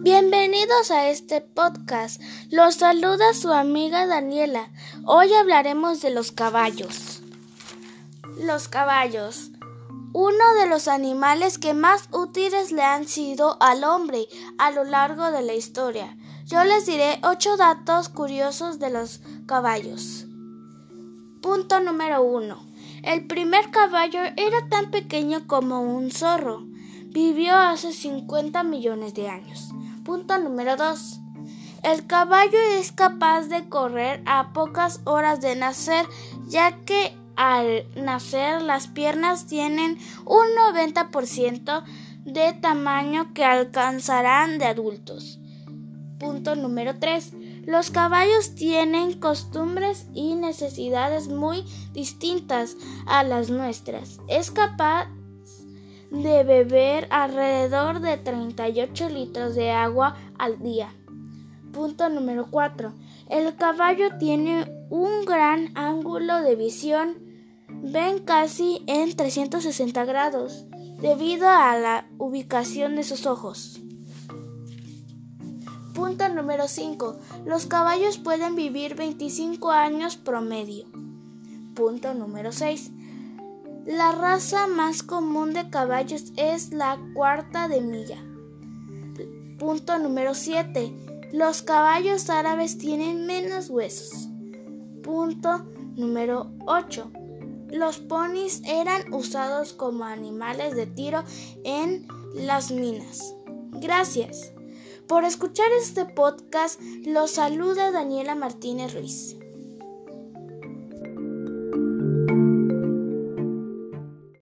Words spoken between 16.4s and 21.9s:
Yo les diré ocho datos curiosos de los caballos. Punto